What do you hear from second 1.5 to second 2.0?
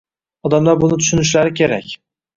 kerak.